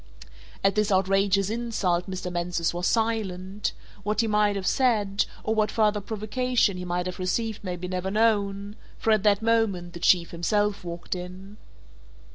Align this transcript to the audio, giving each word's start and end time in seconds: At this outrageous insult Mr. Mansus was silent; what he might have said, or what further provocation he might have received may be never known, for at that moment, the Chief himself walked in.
At 0.63 0.73
this 0.73 0.91
outrageous 0.91 1.51
insult 1.51 2.09
Mr. 2.09 2.31
Mansus 2.31 2.73
was 2.73 2.87
silent; 2.87 3.71
what 4.01 4.21
he 4.21 4.27
might 4.27 4.55
have 4.55 4.65
said, 4.65 5.27
or 5.43 5.53
what 5.53 5.69
further 5.69 6.01
provocation 6.01 6.75
he 6.77 6.85
might 6.85 7.05
have 7.05 7.19
received 7.19 7.63
may 7.63 7.75
be 7.75 7.87
never 7.87 8.09
known, 8.09 8.77
for 8.97 9.11
at 9.11 9.21
that 9.21 9.43
moment, 9.43 9.93
the 9.93 9.99
Chief 9.99 10.31
himself 10.31 10.83
walked 10.83 11.13
in. 11.13 11.57